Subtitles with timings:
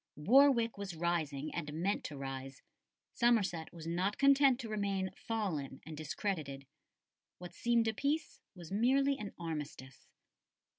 [0.15, 2.63] Warwick was rising, and meant to rise;
[3.13, 6.65] Somerset was not content to remain fallen and discredited.
[7.37, 10.07] What seemed a peace was merely an armistice.